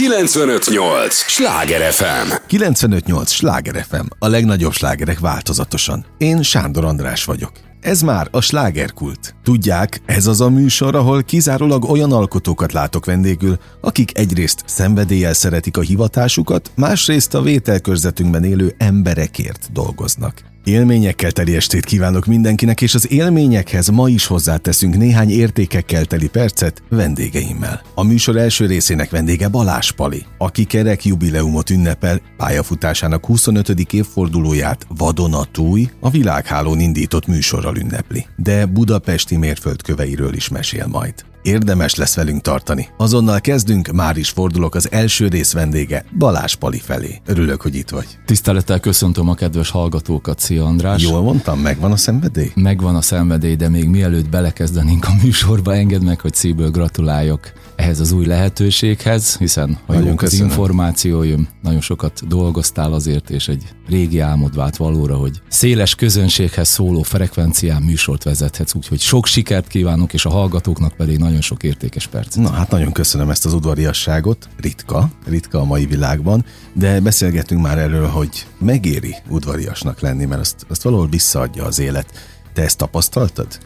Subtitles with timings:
[0.00, 1.14] 958!
[1.14, 2.32] Sláger FM!
[2.46, 3.30] 958!
[3.30, 4.06] Sláger FM!
[4.18, 6.04] A legnagyobb slágerek változatosan.
[6.18, 7.52] Én Sándor András vagyok.
[7.80, 9.34] Ez már a slágerkult.
[9.42, 15.76] Tudják, ez az a műsor, ahol kizárólag olyan alkotókat látok vendégül, akik egyrészt szenvedéllyel szeretik
[15.76, 20.49] a hivatásukat, másrészt a vételkörzetünkben élő emberekért dolgoznak.
[20.64, 26.82] Élményekkel teli estét kívánok mindenkinek, és az élményekhez ma is hozzáteszünk néhány értékekkel teli percet
[26.88, 27.82] vendégeimmel.
[27.94, 33.92] A műsor első részének vendége Balás Pali, aki kerek jubileumot ünnepel, pályafutásának 25.
[33.92, 38.26] évfordulóját vadonatúj, a világhálón indított műsorral ünnepli.
[38.36, 41.14] De budapesti mérföldköveiről is mesél majd.
[41.42, 42.88] Érdemes lesz velünk tartani.
[42.96, 47.20] Azonnal kezdünk, már is fordulok az első rész vendége, Balás Pali felé.
[47.26, 48.06] Örülök, hogy itt vagy.
[48.26, 51.02] Tisztelettel köszöntöm a kedves hallgatókat, szia András.
[51.02, 52.50] Jól mondtam, megvan a szenvedély?
[52.54, 58.00] Megvan a szenvedély, de még mielőtt belekezdenénk a műsorba, engedd meg, hogy szívből gratuláljak ehhez
[58.00, 64.18] az új lehetőséghez, hiszen ha nagyon az információim, nagyon sokat dolgoztál azért, és egy régi
[64.18, 70.24] álmod vált valóra, hogy széles közönséghez szóló frekvencián műsort vezethetsz, úgyhogy sok sikert kívánok, és
[70.24, 72.42] a hallgatóknak pedig nagyon sok értékes percet.
[72.42, 77.78] Na hát nagyon köszönöm ezt az udvariasságot, ritka, ritka a mai világban, de beszélgetünk már
[77.78, 82.06] erről, hogy megéri udvariasnak lenni, mert azt, azt valahol visszaadja az élet.
[82.52, 83.58] Te ezt tapasztaltad?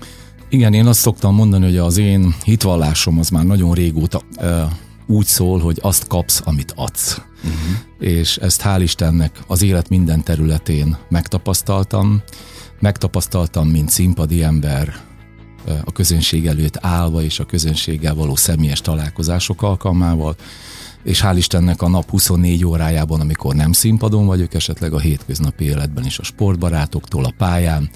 [0.55, 4.21] Igen, én azt szoktam mondani, hogy az én hitvallásom az már nagyon régóta
[5.07, 7.21] úgy szól, hogy azt kapsz, amit adsz.
[7.37, 7.59] Uh-huh.
[7.99, 12.23] És ezt hál' Istennek az élet minden területén megtapasztaltam.
[12.81, 14.95] Megtapasztaltam, mint színpadi ember,
[15.85, 20.37] a közönség előtt állva és a közönséggel való személyes találkozások alkalmával,
[21.05, 26.05] és hál' Istennek a nap 24 órájában, amikor nem színpadon vagyok, esetleg a hétköznapi életben
[26.05, 27.91] is a sportbarátoktól, a pályán,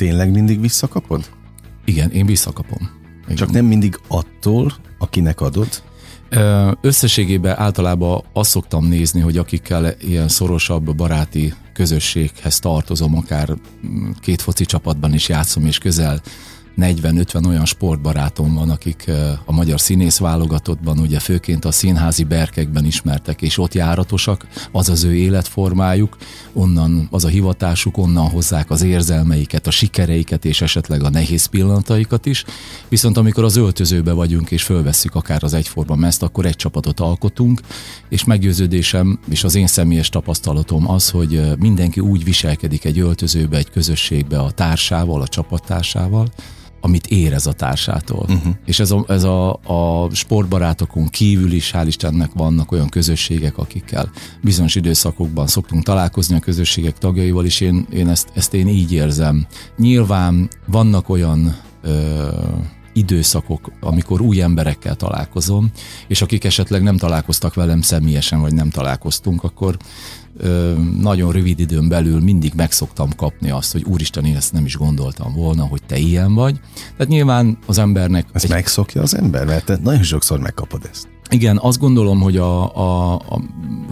[0.00, 1.30] Tényleg mindig visszakapod?
[1.84, 2.90] Igen, én visszakapom.
[3.24, 3.36] Igen.
[3.36, 5.68] Csak nem mindig attól, akinek adod?
[6.80, 13.48] Összességében általában azt szoktam nézni, hogy akikkel ilyen szorosabb baráti közösséghez tartozom, akár
[14.20, 16.20] két foci csapatban is játszom, és közel
[16.78, 19.10] 40-50 olyan sportbarátom van, akik
[19.44, 25.04] a magyar színész válogatottban, ugye főként a színházi berkekben ismertek, és ott járatosak, az az
[25.04, 26.16] ő életformájuk,
[26.52, 32.26] onnan az a hivatásuk, onnan hozzák az érzelmeiket, a sikereiket, és esetleg a nehéz pillanataikat
[32.26, 32.44] is.
[32.88, 37.60] Viszont amikor az öltözőbe vagyunk, és fölvesszük akár az egyforma mezt, akkor egy csapatot alkotunk,
[38.08, 43.70] és meggyőződésem, és az én személyes tapasztalatom az, hogy mindenki úgy viselkedik egy öltözőbe, egy
[43.70, 46.28] közösségbe a társával, a csapattársával,
[46.80, 48.26] amit érez a társától.
[48.28, 48.54] Uh-huh.
[48.64, 54.10] És ez, a, ez a, a sportbarátokon kívül is, hál' Istennek vannak olyan közösségek, akikkel
[54.42, 59.46] bizonyos időszakokban szoktunk találkozni a közösségek tagjaival, és én, én ezt, ezt én így érzem.
[59.76, 62.28] Nyilván vannak olyan ö,
[62.92, 65.70] időszakok, amikor új emberekkel találkozom,
[66.08, 69.76] és akik esetleg nem találkoztak velem személyesen, vagy nem találkoztunk, akkor
[70.36, 74.76] ö, nagyon rövid időn belül mindig megszoktam kapni azt, hogy úristen, én ezt nem is
[74.76, 76.60] gondoltam volna, hogy te ilyen vagy.
[76.74, 78.26] Tehát nyilván az embernek...
[78.32, 78.50] Ezt egy...
[78.50, 81.19] megszokja az ember, mert te nagyon sokszor megkapod ezt.
[81.30, 83.40] Igen, azt gondolom, hogy a, a, a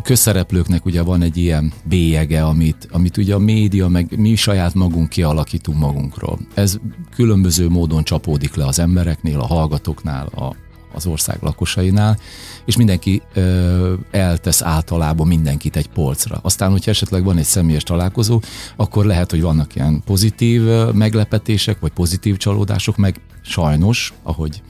[0.02, 5.08] közszereplőknek ugye van egy ilyen bélyege, amit, amit ugye a média, meg mi saját magunk
[5.08, 6.38] kialakítunk magunkról.
[6.54, 6.78] Ez
[7.14, 10.54] különböző módon csapódik le az embereknél, a hallgatóknál, a,
[10.94, 12.18] az ország lakosainál,
[12.64, 16.38] és mindenki ö, eltesz általában mindenkit egy polcra.
[16.42, 18.40] Aztán, hogyha esetleg van egy személyes találkozó,
[18.76, 20.62] akkor lehet, hogy vannak ilyen pozitív
[20.92, 24.62] meglepetések, vagy pozitív csalódások, meg sajnos, ahogy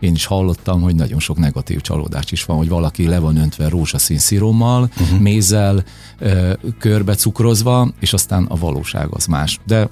[0.00, 3.68] én is hallottam, hogy nagyon sok negatív csalódás is van, hogy valaki le van öntve
[3.68, 5.20] rózsaszín szirommal, uh-huh.
[5.20, 5.84] mézzel,
[6.78, 9.58] körbe cukrozva, és aztán a valóság az más.
[9.66, 9.90] De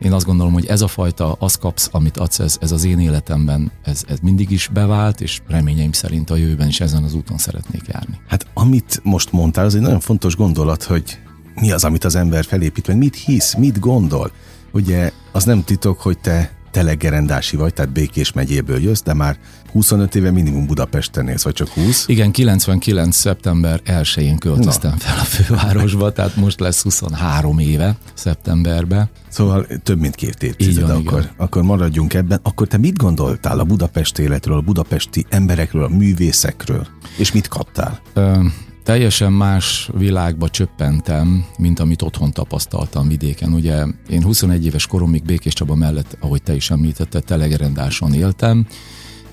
[0.00, 3.00] én azt gondolom, hogy ez a fajta, az kapsz, amit adsz, ez, ez az én
[3.00, 7.38] életemben, ez, ez mindig is bevált, és reményeim szerint a jövőben is ezen az úton
[7.38, 8.20] szeretnék járni.
[8.28, 11.18] Hát amit most mondtál, az egy nagyon fontos gondolat, hogy
[11.60, 14.32] mi az, amit az ember felépít, meg mit hisz, mit gondol.
[14.72, 19.38] Ugye az nem titok, hogy te telegerendási vagy, tehát Békés megyéből jössz, de már
[19.72, 22.08] 25 éve minimum Budapesten élsz, vagy csak 20?
[22.08, 23.16] Igen, 99.
[23.16, 24.96] szeptember 1-én költöztem Na.
[24.96, 29.08] fel a fővárosba, tehát most lesz 23 éve szeptemberben.
[29.28, 31.30] Szóval több mint két évtized, akkor, igen.
[31.36, 32.40] akkor maradjunk ebben.
[32.42, 36.86] Akkor te mit gondoltál a Budapest életről, a budapesti emberekről, a művészekről,
[37.16, 38.00] és mit kaptál?
[38.14, 38.44] Ö,
[38.84, 43.52] teljesen más világba csöppentem, mint amit otthon tapasztaltam vidéken.
[43.52, 48.66] Ugye én 21 éves koromig Békés Csaba mellett, ahogy te is említetted, telegerendáson éltem.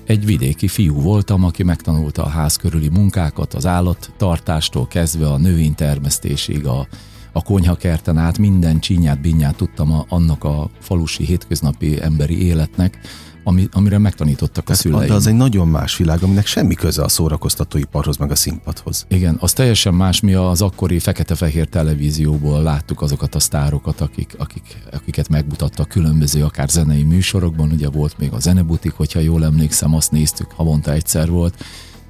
[0.04, 6.66] Egy vidéki fiú voltam, aki megtanulta a ház körüli munkákat, az állattartástól kezdve a növénytermesztésig,
[6.66, 6.86] a,
[7.32, 12.98] a konyhakerten át minden csinyát, binyát tudtam a, annak a falusi hétköznapi emberi életnek,
[13.44, 15.08] ami, amire megtanítottak Tehát a szüleim.
[15.08, 19.06] De az egy nagyon más világ, aminek semmi köze a szórakoztatóiparhoz, meg a színpadhoz.
[19.08, 24.76] Igen, az teljesen más, mi az akkori fekete-fehér televízióból láttuk azokat a sztárokat, akik, akik,
[24.92, 30.10] akiket megmutattak különböző akár zenei műsorokban, ugye volt még a zenebutik, hogyha jól emlékszem, azt
[30.10, 31.54] néztük, havonta egyszer volt,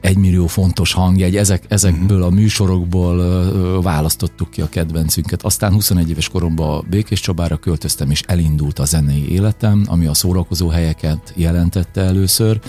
[0.02, 5.42] egymillió fontos hangjegy, ezek, ezekből a műsorokból választottuk ki a kedvencünket.
[5.42, 10.68] Aztán 21 éves koromban Békés Csabára költöztem, és elindult a zenei életem, ami a szórakozó
[10.68, 12.60] helyeket jelentette először,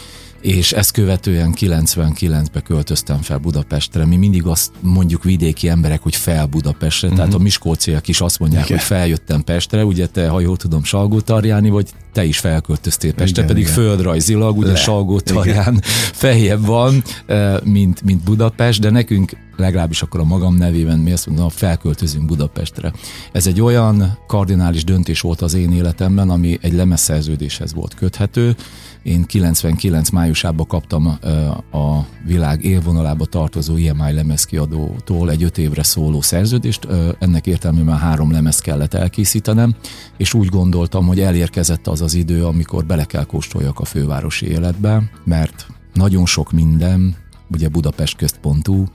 [0.43, 4.05] és ezt követően 99-be költöztem fel Budapestre.
[4.05, 7.23] Mi mindig azt mondjuk vidéki emberek, hogy fel Budapestre, uh-huh.
[7.23, 8.77] tehát a miskóciak is azt mondják, igen.
[8.77, 13.45] hogy feljöttem Pestre, ugye te, ha jól tudom, Salgótarjáni vagy, te is felköltöztél Pestre, igen,
[13.45, 13.73] pedig igen.
[13.73, 15.81] földrajzilag, ugye Salgótarján
[16.23, 17.03] feljebb van,
[17.63, 22.93] mint, mint Budapest, de nekünk legalábbis akkor a magam nevében mi azt mondom, felköltözünk Budapestre.
[23.31, 28.55] Ez egy olyan kardinális döntés volt az én életemben, ami egy lemezszerződéshez volt köthető,
[29.03, 31.05] én 99 májusában kaptam
[31.71, 36.87] a világ élvonalába tartozó IMI lemezkiadótól egy öt évre szóló szerződést,
[37.19, 39.75] ennek értelmében három lemez kellett elkészítenem,
[40.17, 45.11] és úgy gondoltam, hogy elérkezett az az idő, amikor bele kell kóstoljak a fővárosi életbe,
[45.23, 47.15] mert nagyon sok minden,
[47.51, 48.85] ugye Budapest központú,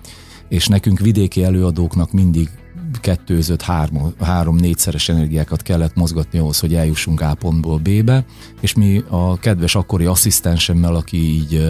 [0.48, 2.48] és nekünk vidéki előadóknak mindig
[3.00, 8.24] kettőzött három, három-négyszeres energiákat kellett mozgatni ahhoz, hogy eljussunk A pontból B-be,
[8.60, 11.66] és mi a kedves akkori asszisztensemmel, aki így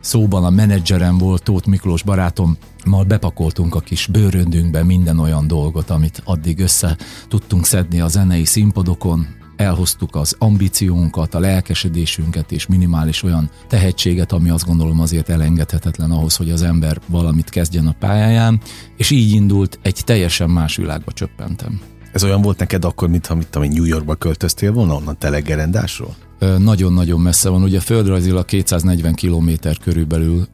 [0.00, 5.90] szóban a menedzserem volt, Tóth Miklós barátom, mal bepakoltunk a kis bőröndünkbe minden olyan dolgot,
[5.90, 6.96] amit addig össze
[7.28, 9.26] tudtunk szedni a zenei színpadokon,
[9.56, 16.36] elhoztuk az ambíciónkat, a lelkesedésünket és minimális olyan tehetséget, ami azt gondolom azért elengedhetetlen ahhoz,
[16.36, 18.60] hogy az ember valamit kezdjen a pályáján,
[18.96, 21.80] és így indult, egy teljesen más világba csöppentem.
[22.12, 26.14] Ez olyan volt neked akkor, mintha mit tudom, New Yorkba költöztél volna onnan telegerendásról?
[26.58, 27.62] Nagyon-nagyon messze van.
[27.62, 29.50] Ugye földrajzilag 240 km
[29.82, 30.46] körülbelül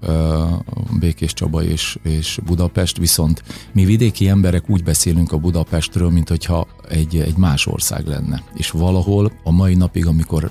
[0.99, 3.43] Békés Csaba és, és Budapest, viszont
[3.73, 8.43] mi vidéki emberek úgy beszélünk a Budapestről, mint hogyha egy, egy más ország lenne.
[8.55, 10.51] És valahol a mai napig, amikor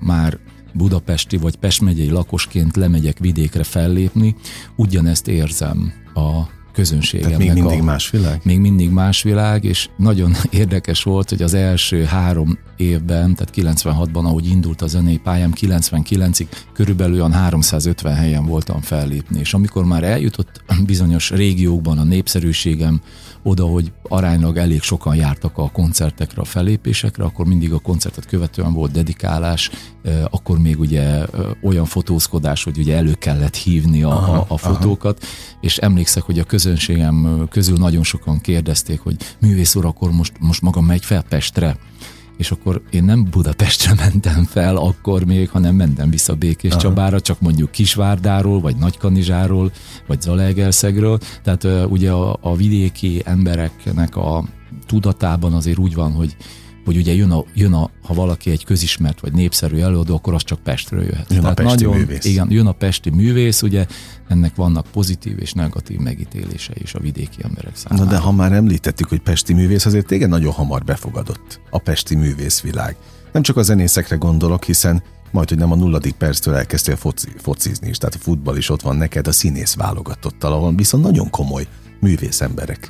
[0.00, 0.38] már
[0.72, 4.36] budapesti vagy Pest megyei lakosként lemegyek vidékre fellépni,
[4.76, 7.38] ugyanezt érzem a közönségemnek.
[7.38, 8.40] Tehát még mindig a, más világ?
[8.44, 13.52] Még mindig más világ, és nagyon érdekes volt, hogy az első három évben, tehát
[13.84, 19.84] 96-ban, ahogy indult a zenei pályám, 99-ig körülbelül olyan 350 helyen voltam fellépni, és amikor
[19.84, 23.00] már eljutott bizonyos régiókban a népszerűségem
[23.42, 28.72] oda, hogy aránylag elég sokan jártak a koncertekre, a fellépésekre, akkor mindig a koncertet követően
[28.72, 29.70] volt dedikálás,
[30.30, 31.24] akkor még ugye
[31.62, 35.58] olyan fotózkodás, hogy ugye elő kellett hívni a, aha, a, a fotókat, aha.
[35.60, 40.62] és emlékszek, hogy a közönségem közül nagyon sokan kérdezték, hogy művész úr, akkor most, most
[40.62, 41.76] maga megy fel Pestre,
[42.36, 46.80] és akkor én nem Budapestre mentem fel akkor még, hanem mentem vissza Békés Aha.
[46.80, 49.72] Csabára, csak mondjuk Kisvárdáról, vagy Nagykanizsáról,
[50.06, 51.18] vagy Zalaegerszegről.
[51.42, 54.44] Tehát uh, ugye a, a vidéki embereknek a
[54.86, 56.36] tudatában azért úgy van, hogy
[56.88, 60.44] hogy ugye jön, a, jön a, ha valaki egy közismert vagy népszerű előadó, akkor az
[60.44, 61.30] csak Pestről jöhet.
[61.30, 62.24] Jön Tehát a pesti nagyon, művész.
[62.24, 63.86] Igen, jön a pesti művész, ugye
[64.28, 68.04] ennek vannak pozitív és negatív megítélése is a vidéki emberek számára.
[68.04, 72.14] Na de ha már említettük, hogy pesti művész, azért téged nagyon hamar befogadott a pesti
[72.14, 72.96] művészvilág.
[73.32, 77.88] Nem csak a zenészekre gondolok, hiszen majd, hogy nem a nulladik perctől elkezdtél foci, focizni
[77.88, 81.66] is, tehát a futball is ott van neked a színész válogatottal, ahol viszont nagyon komoly
[82.00, 82.88] művész emberek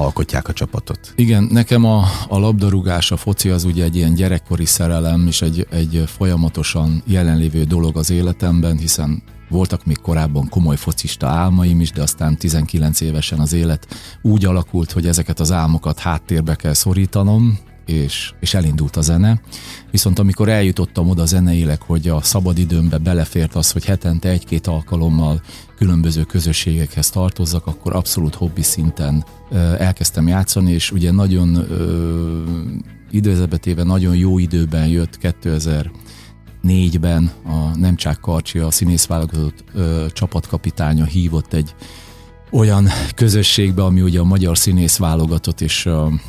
[0.00, 1.12] alkotják a csapatot.
[1.16, 5.66] Igen, nekem a, a labdarúgás, a foci az ugye egy ilyen gyerekkori szerelem, és egy,
[5.70, 12.02] egy folyamatosan jelenlévő dolog az életemben, hiszen voltak még korábban komoly focista álmaim is, de
[12.02, 13.86] aztán 19 évesen az élet
[14.22, 17.58] úgy alakult, hogy ezeket az álmokat háttérbe kell szorítanom,
[17.90, 19.40] és, és elindult a zene.
[19.90, 25.42] Viszont amikor eljutottam oda zeneileg, hogy a szabadidőmbe belefért az, hogy hetente egy-két alkalommal
[25.76, 29.24] különböző közösségekhez tartozzak, akkor abszolút hobbi szinten
[29.78, 31.66] elkezdtem játszani, és ugye nagyon
[33.10, 35.90] időzetbetéve nagyon jó időben jött 2000
[36.60, 39.64] négyben a Nemcsák Karcsi, a színész válogatott
[40.12, 41.74] csapatkapitánya hívott egy
[42.50, 45.88] olyan közösségbe, ami ugye a magyar színész válogatott, és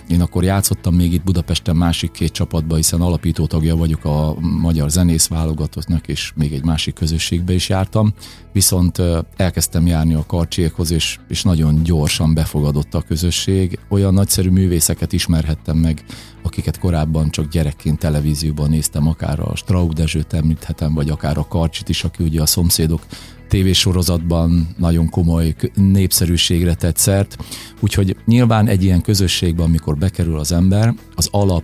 [0.09, 4.89] én akkor játszottam még itt Budapesten másik két csapatba, hiszen alapító tagja vagyok a magyar
[4.89, 8.13] zenész válogatottnak, és még egy másik közösségbe is jártam,
[8.53, 9.01] viszont
[9.37, 13.79] elkezdtem járni a karcsiékhoz, és, és nagyon gyorsan befogadott a közösség.
[13.89, 16.03] Olyan nagyszerű művészeket ismerhettem meg,
[16.43, 21.89] akiket korábban csak gyerekként televízióban néztem, akár a Straub Dezsőt említhetem, vagy akár a Karcsit
[21.89, 23.01] is, aki ugye a szomszédok
[23.51, 27.37] tévésorozatban nagyon komoly népszerűségre tett szert.
[27.79, 31.63] Úgyhogy nyilván egy ilyen közösségben, amikor bekerül az ember, az alap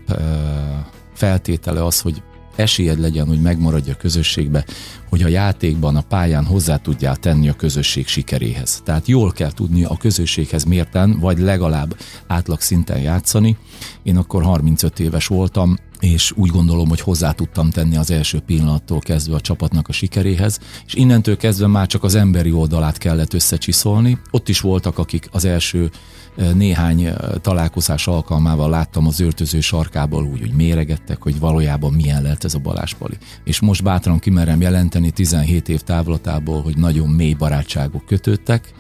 [1.14, 2.22] feltétele az, hogy
[2.56, 4.66] esélyed legyen, hogy megmaradja a közösségbe,
[5.10, 8.82] hogy a játékban, a pályán hozzá tudjál tenni a közösség sikeréhez.
[8.84, 13.58] Tehát jól kell tudni a közösséghez mérten, vagy legalább átlag szinten játszani.
[14.04, 19.00] Én akkor 35 éves voltam, és úgy gondolom, hogy hozzá tudtam tenni az első pillanattól
[19.00, 24.18] kezdve a csapatnak a sikeréhez, és innentől kezdve már csak az emberi oldalát kellett összecsiszolni.
[24.32, 25.90] Ott is voltak, akik az első
[26.54, 32.54] néhány találkozás alkalmával láttam az öltöző sarkából úgy, hogy méregettek, hogy valójában milyen lehet ez
[32.54, 33.18] a Baláspali.
[33.44, 38.74] És most bátran kimerem jelenteni 17 év távlatából, hogy nagyon mély barátságok kötődtek,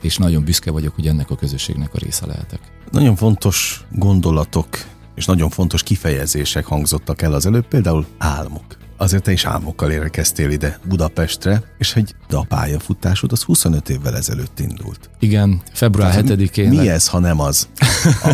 [0.00, 2.60] és nagyon büszke vagyok, hogy ennek a közösségnek a része lehetek.
[2.90, 4.68] Nagyon fontos gondolatok
[5.16, 8.64] és nagyon fontos kifejezések hangzottak el az előbb, például álmok.
[8.98, 14.16] Azért te is álmokkal érkeztél ide Budapestre, és egy de a pályafutásod az 25 évvel
[14.16, 15.10] ezelőtt indult.
[15.18, 16.68] Igen, február 7-én.
[16.68, 17.68] Mi ez, ha nem az,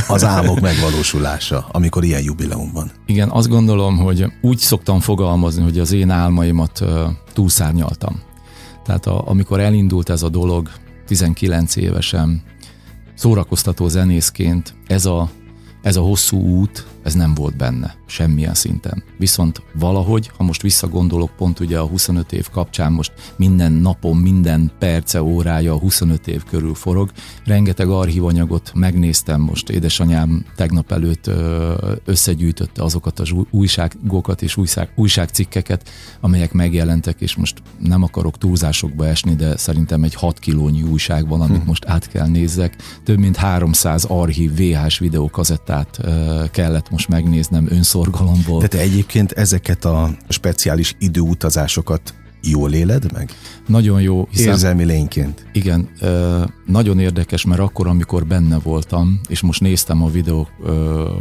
[0.09, 2.91] az álmok megvalósulása, amikor ilyen jubileum van?
[3.07, 6.89] Igen, azt gondolom, hogy úgy szoktam fogalmazni, hogy az én álmaimat uh,
[7.33, 8.21] túlszárnyaltam.
[8.85, 10.71] Tehát a, amikor elindult ez a dolog,
[11.07, 12.43] 19 évesen,
[13.15, 15.31] szórakoztató zenészként, ez a
[15.83, 19.03] ez a hosszú út, ez nem volt benne, semmilyen szinten.
[19.19, 24.71] Viszont valahogy, ha most visszagondolok pont ugye a 25 év kapcsán, most minden napon, minden
[24.79, 27.11] perce, órája a 25 év körül forog,
[27.45, 31.31] rengeteg archívanyagot megnéztem most, édesanyám tegnap előtt
[32.05, 35.89] összegyűjtötte azokat az újságokat és újság, újságcikkeket,
[36.21, 41.41] amelyek megjelentek, és most nem akarok túlzásokba esni, de szerintem egy 6 kilónyi újság van,
[41.41, 41.67] amit hm.
[41.67, 42.77] most át kell nézzek.
[43.05, 46.01] Több mint 300 archív VHS videókazettát
[46.51, 48.61] kellett most megnéznem önszorgalomból.
[48.61, 53.31] De te egyébként ezeket a speciális időutazásokat jól éled meg?
[53.67, 54.29] Nagyon jó.
[54.31, 55.47] Hiszen, Érzelmi lényként.
[55.53, 55.89] Igen,
[56.67, 60.49] nagyon érdekes, mert akkor, amikor benne voltam, és most néztem a videó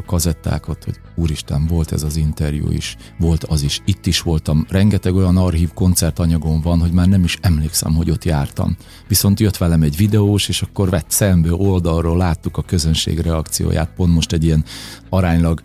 [0.06, 5.16] kazettákat, hogy úristen, volt ez az interjú is, volt az is, itt is voltam, rengeteg
[5.16, 8.76] olyan archív koncertanyagom van, hogy már nem is emlékszem, hogy ott jártam.
[9.08, 14.14] Viszont jött velem egy videós, és akkor vett szembe oldalról láttuk a közönség reakcióját, pont
[14.14, 14.66] most egy ilyen
[15.10, 15.62] aránylag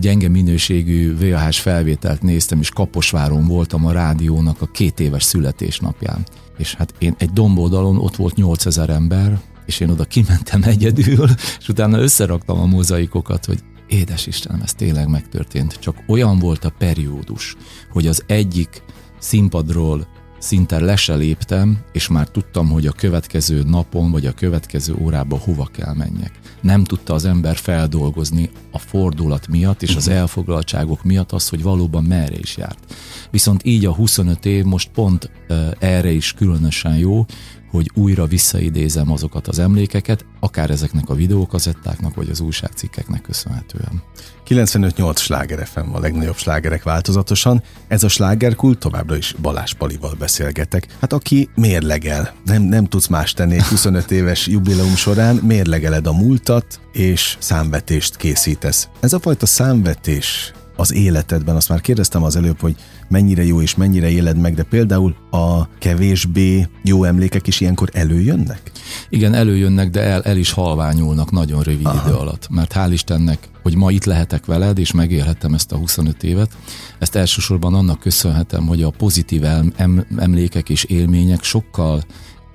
[0.00, 6.26] gyenge minőségű VHS felvételt néztem, és Kaposváron voltam a rádiónak a két éves születésnapján.
[6.58, 11.68] És hát én egy domboldalon ott volt 8000 ember, és én oda kimentem egyedül, és
[11.68, 15.78] utána összeraktam a mozaikokat, hogy édes Istenem, ez tényleg megtörtént.
[15.80, 17.56] Csak olyan volt a periódus,
[17.90, 18.82] hogy az egyik
[19.18, 20.06] színpadról
[20.42, 25.38] szinte le se léptem, és már tudtam, hogy a következő napon vagy a következő órában
[25.38, 26.32] hova kell menjek.
[26.60, 32.04] Nem tudta az ember feldolgozni a fordulat miatt és az elfoglaltságok miatt az, hogy valóban
[32.04, 32.94] merre is járt.
[33.30, 35.30] Viszont így a 25 év most pont
[35.78, 37.26] erre is különösen jó,
[37.72, 44.02] hogy újra visszaidézem azokat az emlékeket, akár ezeknek a videókazettáknak, vagy az újságcikkeknek köszönhetően.
[44.48, 47.62] 95-8 sláger FM a legnagyobb slágerek változatosan.
[47.88, 50.86] Ez a slágerkult továbbra is Balázs Palival beszélgetek.
[51.00, 56.12] Hát aki mérlegel, nem, nem tudsz más tenni egy 25 éves jubileum során, mérlegeled a
[56.12, 58.88] múltat, és számvetést készítesz.
[59.00, 62.76] Ez a fajta számvetés az életedben, azt már kérdeztem az előbb, hogy
[63.12, 68.70] mennyire jó és mennyire éled meg, de például a kevésbé jó emlékek is ilyenkor előjönnek?
[69.08, 72.08] Igen, előjönnek, de el, el is halványulnak nagyon rövid Aha.
[72.08, 72.48] idő alatt.
[72.50, 76.50] Mert hál' Istennek, hogy ma itt lehetek veled, és megélhettem ezt a 25 évet,
[76.98, 82.02] ezt elsősorban annak köszönhetem, hogy a pozitív em, emlékek és élmények sokkal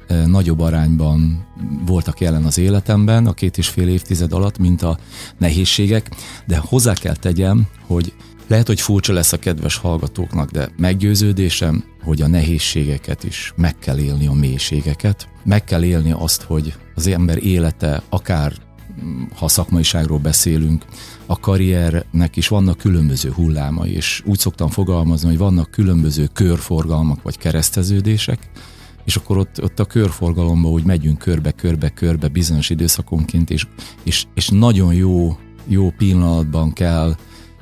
[0.07, 1.45] e, nagyobb arányban
[1.85, 4.97] voltak jelen az életemben a két és fél évtized alatt, mint a
[5.37, 6.09] nehézségek,
[6.47, 8.13] de hozzá kell tegyem, hogy
[8.47, 13.97] lehet, hogy furcsa lesz a kedves hallgatóknak, de meggyőződésem, hogy a nehézségeket is meg kell
[13.97, 15.27] élni, a mélységeket.
[15.43, 18.53] Meg kell élni azt, hogy az ember élete, akár
[19.35, 20.85] ha szakmaiságról beszélünk,
[21.25, 27.37] a karriernek is vannak különböző hullámai, és úgy szoktam fogalmazni, hogy vannak különböző körforgalmak vagy
[27.37, 28.49] kereszteződések,
[29.05, 33.67] és akkor ott, ott a körforgalomban úgy megyünk körbe, körbe, körbe bizonyos időszakonként, és,
[34.03, 35.37] és, és nagyon jó,
[35.67, 37.15] jó pillanatban kell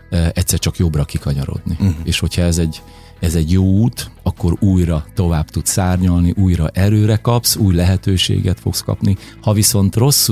[0.10, 1.78] egyszer csak jobbra kikanyarodni.
[1.80, 1.96] Uh-huh.
[2.04, 2.82] És hogyha ez egy,
[3.20, 8.82] ez egy jó út, akkor újra tovább tudsz szárnyalni, újra erőre kapsz, új lehetőséget fogsz
[8.82, 9.18] kapni.
[9.42, 10.30] Ha viszont rossz,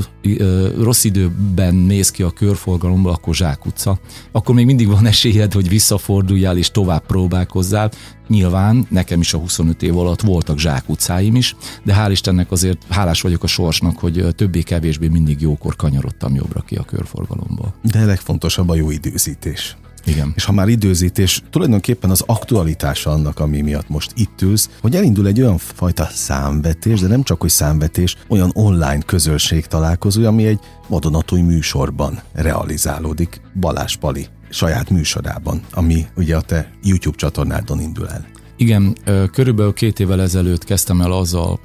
[0.80, 4.00] rossz időben mész ki a körforgalomba, akkor zsákutca.
[4.32, 7.92] Akkor még mindig van esélyed, hogy visszaforduljál és tovább próbálkozzál.
[8.28, 13.22] Nyilván nekem is a 25 év alatt voltak zsákutcáim is, de hál' Istennek azért hálás
[13.22, 17.74] vagyok a sorsnak, hogy többé-kevésbé mindig jókor kanyarodtam jobbra ki a körforgalomból.
[17.82, 19.78] De legfontosabb a jó időzítés.
[20.06, 20.32] Igen.
[20.36, 25.28] És ha már időzítés, tulajdonképpen az aktualitása annak, ami miatt most itt ülsz, hogy elindul
[25.28, 30.60] egy olyan fajta számvetés, de nem csak hogy számvetés, olyan online közösség találkozó, ami egy
[30.88, 33.42] vadonatúj műsorban realizálódik.
[33.60, 38.26] Balázs Pali saját műsorában, ami ugye a te YouTube csatornádon indul el.
[38.58, 38.98] Igen,
[39.32, 41.60] körülbelül két évvel ezelőtt kezdtem el azzal,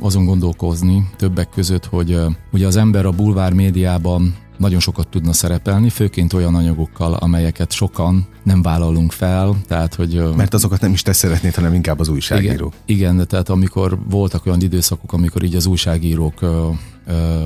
[0.00, 2.18] azon gondolkozni többek között, hogy
[2.52, 8.26] ugye az ember a bulvár médiában nagyon sokat tudna szerepelni, főként olyan anyagokkal, amelyeket sokan
[8.42, 10.22] nem vállalunk fel, tehát hogy...
[10.36, 12.72] Mert azokat nem is te szeretnéd, hanem inkább az újságíró.
[12.84, 16.40] Igen, igen de tehát amikor voltak olyan időszakok, amikor így az újságírók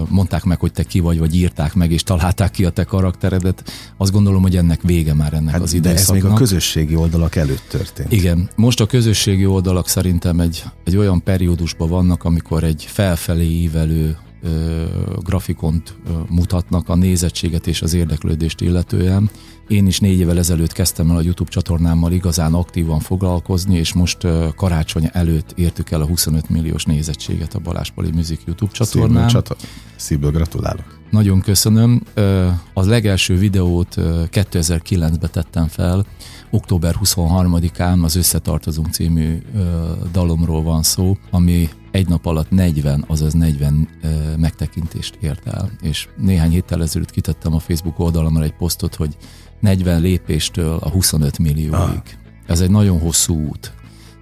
[0.09, 3.71] mondták meg, hogy te ki vagy, vagy írták meg, és találták ki a te karakteredet,
[3.97, 6.07] azt gondolom, hogy ennek vége már ennek hát, az időszaknak.
[6.07, 8.13] De ez még a közösségi oldalak előtt történt.
[8.13, 14.17] Igen, most a közösségi oldalak szerintem egy, egy olyan periódusban vannak, amikor egy felfelé ívelő
[15.23, 15.97] grafikont
[16.29, 19.31] mutatnak a nézettséget és az érdeklődést illetően.
[19.69, 24.27] Én is négy évvel ezelőtt kezdtem el a YouTube csatornámmal igazán aktívan foglalkozni, és most
[24.57, 29.29] karácsony előtt értük el a 25 milliós nézettséget a Balázs Pali Music YouTube csatornán.
[29.29, 29.57] Szívből,
[29.97, 30.96] Szívből gratulálok.
[31.11, 32.03] Nagyon köszönöm.
[32.73, 36.07] A legelső videót 2009-ben tettem fel,
[36.51, 39.43] október 23-án az Összetartozunk című
[40.13, 43.89] dalomról van szó, ami egy nap alatt 40, azaz 40
[44.37, 45.71] megtekintést ért el.
[45.81, 49.17] És néhány héttel ezelőtt kitettem a Facebook oldalamra egy posztot, hogy
[49.61, 51.73] 40 lépéstől a 25 millióig.
[51.73, 51.99] Ah.
[52.47, 53.73] Ez egy nagyon hosszú út.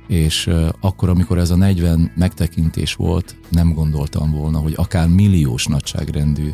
[0.07, 6.51] És akkor, amikor ez a 40 megtekintés volt, nem gondoltam volna, hogy akár milliós nagyságrendű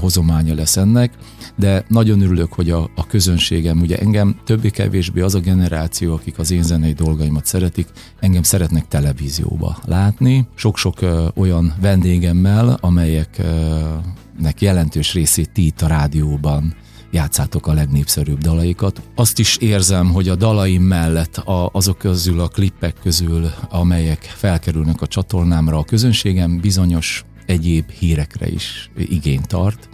[0.00, 1.12] hozománya lesz ennek,
[1.56, 6.50] de nagyon örülök, hogy a, a közönségem, ugye engem többé-kevésbé az a generáció, akik az
[6.50, 7.88] én zenei dolgaimat szeretik,
[8.20, 16.74] engem szeretnek televízióba látni, sok-sok ö, olyan vendégemmel, amelyeknek jelentős részét ti itt a rádióban
[17.10, 19.02] játszátok a legnépszerűbb dalaikat.
[19.14, 25.00] Azt is érzem, hogy a dalaim mellett a, azok közül a klippek közül, amelyek felkerülnek
[25.00, 29.88] a csatornámra, a közönségem bizonyos egyéb hírekre is igényt tart.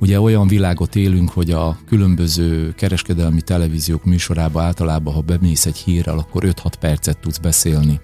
[0.00, 6.18] Ugye olyan világot élünk, hogy a különböző kereskedelmi televíziók műsorába általában, ha bemész egy hírrel,
[6.18, 8.00] akkor 5-6 percet tudsz beszélni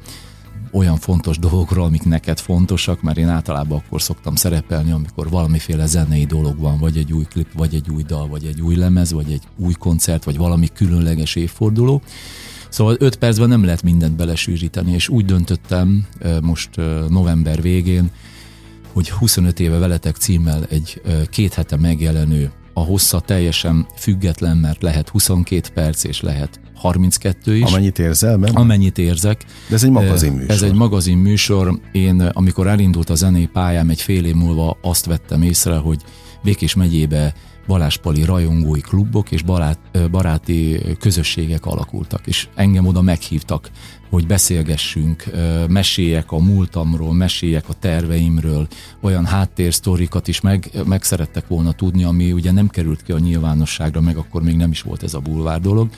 [0.77, 6.25] olyan fontos dolgokról, amik neked fontosak, mert én általában akkor szoktam szerepelni, amikor valamiféle zenei
[6.25, 9.33] dolog van, vagy egy új klip, vagy egy új dal, vagy egy új lemez, vagy
[9.33, 12.03] egy új koncert, vagy valami különleges évforduló.
[12.69, 16.07] Szóval 5 percben nem lehet mindent belesűríteni, és úgy döntöttem
[16.43, 16.71] most
[17.09, 18.11] november végén,
[18.93, 25.09] hogy 25 éve veletek címmel egy két hete megjelenő, a hossza teljesen független, mert lehet
[25.09, 27.63] 22 perc, és lehet 32 is.
[27.63, 28.57] Amennyit érzel, nem?
[28.57, 29.45] Amennyit érzek.
[29.69, 30.51] De ez egy magazin műsor.
[30.51, 31.81] Ez egy magazin műsor.
[31.93, 36.03] Én, amikor elindult a zenei pályám, egy fél év múlva azt vettem észre, hogy
[36.43, 37.35] Békés megyébe
[37.67, 39.79] Baláspali rajongói klubok és barát,
[40.11, 43.71] baráti közösségek alakultak, és engem oda meghívtak,
[44.11, 45.25] hogy beszélgessünk,
[45.69, 48.69] meséljek a múltamról, meséljek a terveimről,
[49.01, 54.01] olyan háttérsztorikat is meg, meg szerettek volna tudni, ami ugye nem került ki a nyilvánosságra,
[54.01, 55.89] meg akkor még nem is volt ez a bulvár dolog.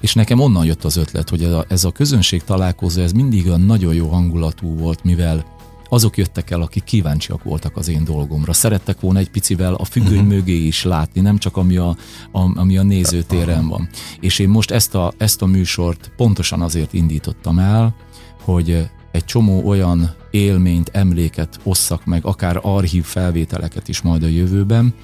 [0.00, 3.46] És nekem onnan jött az ötlet, hogy ez a, ez a közönség találkozó, ez mindig
[3.46, 5.44] olyan nagyon jó hangulatú volt, mivel
[5.92, 8.52] azok jöttek el, akik kíváncsiak voltak az én dolgomra.
[8.52, 10.28] Szerettek volna egy picivel a függöny uh-huh.
[10.28, 11.96] mögé is látni, nem csak ami a,
[12.32, 13.88] a, ami a nézőtéren van.
[14.20, 17.94] És én most ezt a, ezt a műsort pontosan azért indítottam el,
[18.40, 24.94] hogy egy csomó olyan élményt, emléket osszak meg, akár archív felvételeket is majd a jövőben,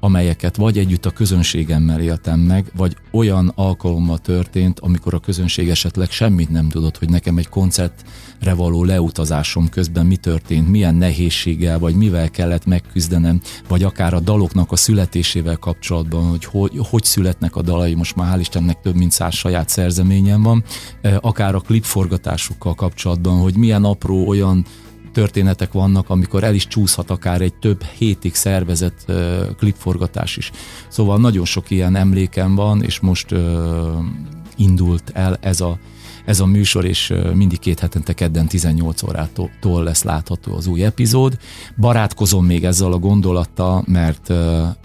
[0.00, 6.10] amelyeket vagy együtt a közönségemmel éltem meg, vagy olyan alkalommal történt, amikor a közönség esetleg
[6.10, 11.94] semmit nem tudott, hogy nekem egy koncertre való leutazásom közben mi történt, milyen nehézséggel, vagy
[11.94, 17.62] mivel kellett megküzdenem, vagy akár a daloknak a születésével kapcsolatban, hogy hogy, hogy születnek a
[17.62, 20.64] dalai, most már hál' Istennek több mint száz saját szerzeményem van,
[21.20, 24.64] akár a klipforgatásukkal kapcsolatban, hogy milyen apró olyan
[25.18, 29.16] történetek vannak, amikor el is csúszhat akár egy több hétig szervezett uh,
[29.56, 30.50] klipforgatás is.
[30.88, 33.34] Szóval nagyon sok ilyen emlékem van, és most
[34.56, 35.78] indult el ez a
[36.28, 41.38] ez a műsor, és mindig két hetente kedden 18 órától lesz látható az új epizód.
[41.76, 44.32] Barátkozom még ezzel a gondolattal, mert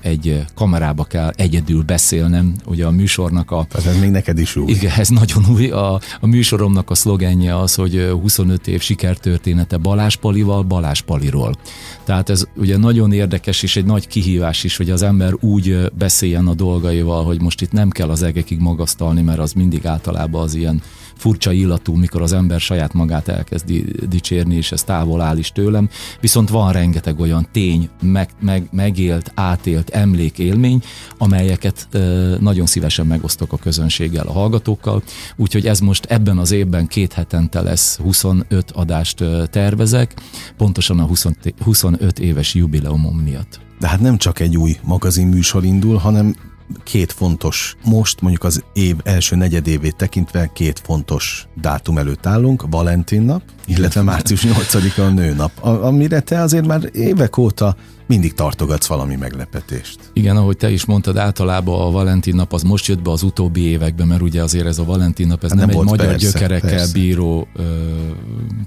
[0.01, 3.65] egy kamerába kell egyedül beszélnem, ugye a műsornak a...
[3.69, 4.71] Tehát ez még neked is új.
[4.71, 5.69] Igen, ez nagyon új.
[5.69, 11.55] A, a műsoromnak a szlogenje az, hogy 25 év sikertörténete Balázs Palival, Balázs Paliról.
[12.03, 16.47] Tehát ez ugye nagyon érdekes, és egy nagy kihívás is, hogy az ember úgy beszéljen
[16.47, 20.55] a dolgaival, hogy most itt nem kell az egekig magasztalni, mert az mindig általában az
[20.55, 20.81] ilyen
[21.23, 25.89] furcsa illatú, mikor az ember saját magát elkezdi dicsérni, és ez távol áll is tőlem.
[26.19, 30.81] Viszont van rengeteg olyan tény, meg, meg, megélt, átélt emlékélmény,
[31.17, 31.99] amelyeket e,
[32.39, 35.03] nagyon szívesen megosztok a közönséggel, a hallgatókkal.
[35.35, 40.13] Úgyhogy ez most ebben az évben két hetente lesz 25 adást tervezek,
[40.57, 41.25] pontosan a 20,
[41.59, 43.59] 25 éves jubileumom miatt.
[43.79, 46.35] De hát nem csak egy új magazin műsor indul, hanem
[46.83, 53.21] két fontos, most mondjuk az év első negyedévét tekintve két fontos dátum előtt állunk, Valentin
[53.21, 59.15] nap, illetve március 8-a a nőnap, amire te azért már évek óta mindig tartogatsz valami
[59.15, 59.99] meglepetést.
[60.13, 63.61] Igen, ahogy te is mondtad, általában a Valentin nap az most jött be az utóbbi
[63.61, 66.25] években, mert ugye azért ez a Valentin nap, ez hát nem, nem egy magyar persze,
[66.25, 66.93] gyökerekkel persze.
[66.93, 67.63] bíró ö,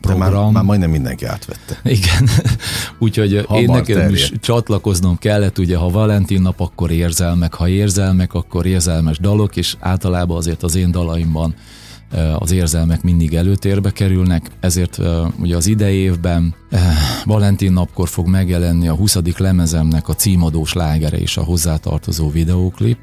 [0.01, 0.43] program.
[0.43, 1.81] már, már majdnem mindenki átvette.
[1.99, 2.29] Igen,
[2.99, 4.13] úgyhogy Hamar én nekem terjed.
[4.13, 9.77] is csatlakoznom kellett, ugye ha Valentin nap, akkor érzelmek, ha érzelmek, akkor érzelmes dalok, és
[9.81, 11.55] általában azért az én dalaimban
[12.38, 14.99] az érzelmek mindig előtérbe kerülnek, ezért
[15.38, 16.55] ugye az idei évben
[17.25, 19.19] Valentin napkor fog megjelenni a 20.
[19.37, 22.99] lemezemnek a címadós lágere és a hozzátartozó videóklip,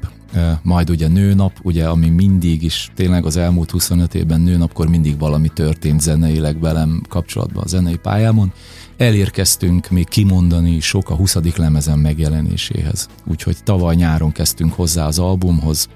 [0.62, 5.48] majd ugye nőnap, ugye ami mindig is, tényleg az elmúlt 25 évben nőnapkor mindig valami
[5.48, 8.52] történt zeneileg velem kapcsolatban a zenei pályámon,
[8.96, 11.36] elérkeztünk még kimondani sok a 20.
[11.56, 13.08] lemezem megjelenéséhez.
[13.26, 15.88] Úgyhogy tavaly nyáron kezdtünk hozzá az albumhoz,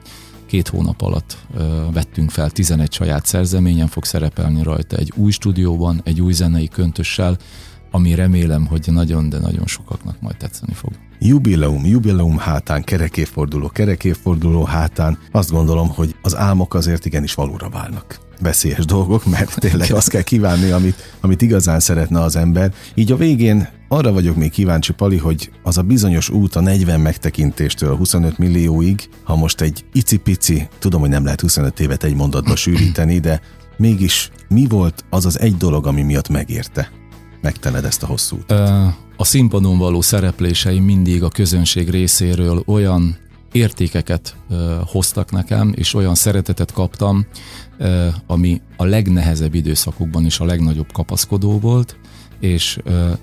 [0.49, 1.37] két hónap alatt
[1.93, 7.37] vettünk fel 11 saját szerzeményen, fog szerepelni rajta egy új stúdióban, egy új zenei köntössel,
[7.91, 10.93] ami remélem, hogy nagyon, de nagyon sokaknak majd tetszeni fog.
[11.19, 18.19] Jubileum, jubileum hátán, kerekéforduló, kerekéforduló hátán azt gondolom, hogy az álmok azért igenis valóra válnak
[18.41, 22.75] veszélyes dolgok, mert tényleg azt kell kívánni, amit, amit igazán szeretne az ember.
[22.95, 27.01] Így a végén arra vagyok még kíváncsi, Pali, hogy az a bizonyos út a 40
[27.01, 32.57] megtekintéstől 25 millióig, ha most egy icipici, tudom, hogy nem lehet 25 évet egy mondatba
[32.57, 33.41] sűríteni, de
[33.77, 36.91] mégis mi volt az az egy dolog, ami miatt megérte
[37.41, 38.95] megtened ezt a hosszú utat?
[39.17, 43.17] A színpadon való szerepléseim mindig a közönség részéről olyan
[43.53, 44.37] értékeket
[44.87, 47.27] hoztak nekem, és olyan szeretetet kaptam,
[48.27, 51.99] ami a legnehezebb időszakokban is a legnagyobb kapaszkodó volt,
[52.41, 52.79] és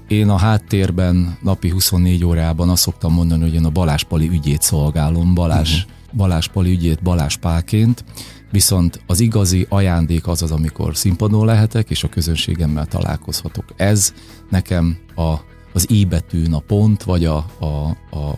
[0.08, 4.62] én a háttérben napi 24 órában azt szoktam mondani, hogy én a Balázs Pali ügyét
[4.62, 5.92] szolgálom, Balázs, uh-huh.
[6.14, 8.04] Balázs Pali ügyét Balázs Pálként,
[8.52, 13.66] viszont az igazi ajándék az az, amikor színpadon lehetek, és a közönségemmel találkozhatok.
[13.76, 14.14] Ez
[14.50, 15.34] nekem a,
[15.74, 17.66] az I betűn a pont, vagy a, a,
[18.10, 18.36] a,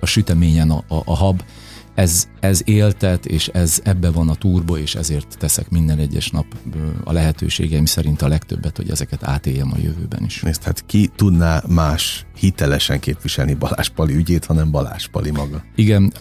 [0.00, 1.42] a süteményen a, a, a hab,
[1.94, 6.46] ez, ez éltet, és ez ebbe van a turbo, és ezért teszek minden egyes nap
[7.04, 10.40] a lehetőségeim szerint a legtöbbet, hogy ezeket átéljem a jövőben is.
[10.40, 15.64] Nézd, hát ki tudná más hitelesen képviselni Balázs Pali ügyét, hanem Balázs Pali maga?
[15.74, 16.12] Igen,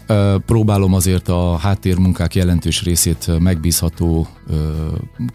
[0.45, 4.27] próbálom azért a háttérmunkák jelentős részét megbízható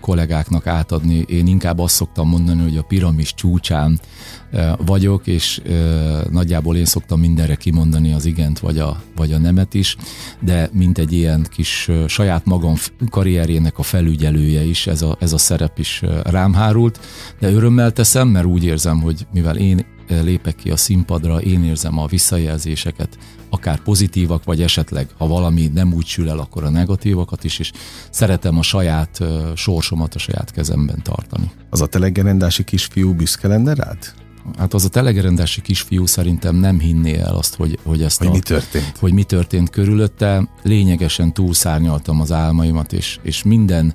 [0.01, 1.25] kollégáknak átadni.
[1.29, 4.01] Én inkább azt szoktam mondani, hogy a piramis csúcsán
[4.85, 5.61] vagyok, és
[6.31, 9.97] nagyjából én szoktam mindenre kimondani az igent vagy a, vagy a nemet is,
[10.41, 12.75] de mint egy ilyen kis saját magam
[13.11, 17.01] karrierjének a felügyelője is, ez a, ez a szerep is rám hárult,
[17.41, 21.99] de örömmel teszem, mert úgy érzem, hogy mivel én lépek ki a színpadra, én érzem
[21.99, 23.19] a visszajelzéseket,
[23.51, 27.73] akár pozitívak, vagy esetleg, ha valami nem úgy sül el, akkor a negatívakat is, és
[28.11, 29.21] szeretem a saját
[29.55, 31.51] sorsomat a saját kezemben tartani.
[31.71, 33.99] Az a telegerendási kisfiú büszke lenne rád?
[34.59, 38.31] Hát az a telegerendási kisfiú szerintem nem hinné el azt, hogy, hogy ezt hogy a,
[38.31, 38.97] mi történt.
[38.99, 40.49] Hogy mi történt körülötte.
[40.63, 43.95] Lényegesen túlszárnyaltam az álmaimat, és, és minden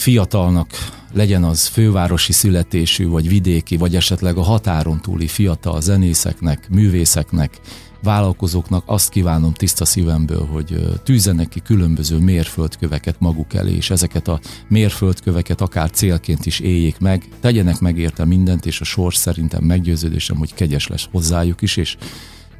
[0.00, 0.68] fiatalnak
[1.12, 7.60] legyen az fővárosi születésű, vagy vidéki, vagy esetleg a határon túli fiatal zenészeknek, művészeknek,
[8.02, 14.40] vállalkozóknak azt kívánom tiszta szívemből, hogy tűzzenek ki különböző mérföldköveket maguk elé, és ezeket a
[14.68, 20.36] mérföldköveket akár célként is éljék meg, tegyenek meg érte mindent, és a sors szerintem meggyőződésem,
[20.36, 21.96] hogy kegyes lesz hozzájuk is, és,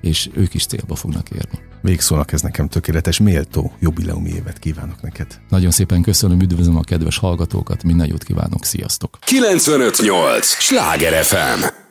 [0.00, 1.58] és ők is célba fognak érni.
[1.82, 5.26] Végszónak ez nekem tökéletes, méltó jubileumi évet kívánok neked.
[5.48, 9.18] Nagyon szépen köszönöm, üdvözlöm a kedves hallgatókat, minden jót kívánok, sziasztok!
[9.20, 10.46] 958!
[10.46, 11.88] Sláger FM!